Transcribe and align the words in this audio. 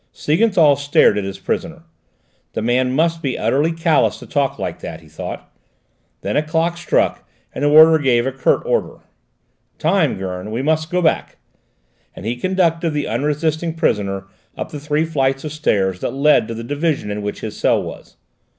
Siegenthal 0.11 0.75
stared 0.77 1.15
at 1.19 1.23
his 1.25 1.37
prisoner. 1.37 1.83
The 2.53 2.63
man 2.63 2.91
must 2.91 3.21
be 3.21 3.37
utterly 3.37 3.71
callous 3.71 4.17
to 4.17 4.25
talk 4.25 4.57
like 4.57 4.79
that, 4.79 5.01
he 5.01 5.07
thought. 5.07 5.53
Then 6.21 6.35
a 6.35 6.41
clock 6.41 6.75
struck 6.77 7.29
and 7.53 7.63
the 7.63 7.69
warder 7.69 7.99
gave 7.99 8.25
a 8.25 8.31
curt 8.31 8.63
order. 8.65 9.01
"Time, 9.77 10.17
Gurn! 10.17 10.49
We 10.49 10.63
must 10.63 10.89
go 10.89 11.03
back," 11.03 11.37
and 12.15 12.25
he 12.25 12.35
conducted 12.35 12.93
the 12.93 13.07
unresisting 13.07 13.75
prisoner 13.75 14.23
up 14.57 14.71
the 14.71 14.79
three 14.79 15.05
flights 15.05 15.43
of 15.43 15.53
stairs 15.53 15.99
that 15.99 16.15
led 16.15 16.47
to 16.47 16.55
the 16.55 16.63
division 16.63 17.11
in 17.11 17.21
which 17.21 17.41
his 17.41 17.55
cell 17.55 17.83
was. 17.83 18.17